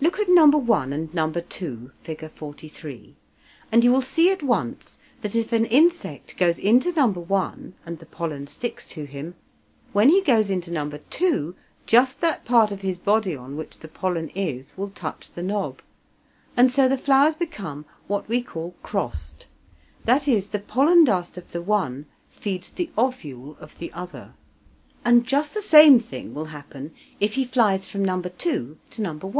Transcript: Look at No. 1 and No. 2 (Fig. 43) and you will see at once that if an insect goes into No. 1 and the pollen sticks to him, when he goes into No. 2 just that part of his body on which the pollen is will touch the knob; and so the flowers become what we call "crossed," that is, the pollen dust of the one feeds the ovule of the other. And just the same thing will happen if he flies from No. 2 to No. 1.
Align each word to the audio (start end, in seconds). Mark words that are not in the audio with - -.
Look 0.00 0.18
at 0.18 0.30
No. 0.30 0.46
1 0.46 0.94
and 0.94 1.12
No. 1.12 1.30
2 1.30 1.92
(Fig. 2.02 2.30
43) 2.30 3.16
and 3.70 3.84
you 3.84 3.92
will 3.92 4.00
see 4.00 4.30
at 4.32 4.42
once 4.42 4.96
that 5.20 5.36
if 5.36 5.52
an 5.52 5.66
insect 5.66 6.38
goes 6.38 6.58
into 6.58 6.90
No. 6.92 7.08
1 7.12 7.74
and 7.84 7.98
the 7.98 8.06
pollen 8.06 8.46
sticks 8.46 8.88
to 8.88 9.04
him, 9.04 9.34
when 9.92 10.08
he 10.08 10.22
goes 10.22 10.48
into 10.48 10.70
No. 10.70 10.88
2 11.10 11.54
just 11.84 12.22
that 12.22 12.46
part 12.46 12.70
of 12.72 12.80
his 12.80 12.96
body 12.96 13.36
on 13.36 13.58
which 13.58 13.78
the 13.80 13.88
pollen 13.88 14.30
is 14.30 14.78
will 14.78 14.88
touch 14.88 15.30
the 15.30 15.42
knob; 15.42 15.82
and 16.56 16.72
so 16.72 16.88
the 16.88 16.96
flowers 16.96 17.34
become 17.34 17.84
what 18.06 18.26
we 18.30 18.40
call 18.40 18.74
"crossed," 18.82 19.48
that 20.06 20.26
is, 20.26 20.48
the 20.48 20.60
pollen 20.60 21.04
dust 21.04 21.36
of 21.36 21.52
the 21.52 21.60
one 21.60 22.06
feeds 22.30 22.70
the 22.70 22.88
ovule 22.96 23.58
of 23.60 23.76
the 23.76 23.92
other. 23.92 24.32
And 25.04 25.26
just 25.26 25.52
the 25.52 25.60
same 25.60 26.00
thing 26.00 26.32
will 26.32 26.46
happen 26.56 26.92
if 27.20 27.34
he 27.34 27.44
flies 27.44 27.86
from 27.86 28.02
No. 28.02 28.22
2 28.22 28.78
to 28.92 29.02
No. 29.02 29.12
1. 29.16 29.30